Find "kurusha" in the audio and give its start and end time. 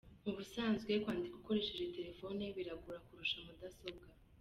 3.05-3.37